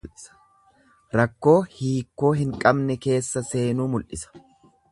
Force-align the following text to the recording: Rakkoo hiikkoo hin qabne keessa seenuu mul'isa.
Rakkoo 1.19 1.57
hiikkoo 1.75 2.31
hin 2.39 2.55
qabne 2.65 2.97
keessa 3.07 3.45
seenuu 3.51 3.87
mul'isa. 3.97 4.45